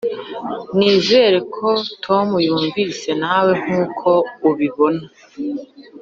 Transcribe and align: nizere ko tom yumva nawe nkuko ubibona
nizere 0.77 1.37
ko 1.55 1.69
tom 2.05 2.27
yumva 2.45 2.83
nawe 3.21 3.51
nkuko 3.61 4.09
ubibona 4.49 5.03